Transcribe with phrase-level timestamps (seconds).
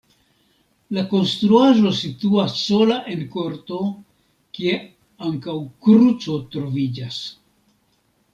[0.97, 3.83] La konstruaĵo situas sola en korto,
[4.59, 4.73] kie
[5.29, 7.23] ankaŭ kruco troviĝas.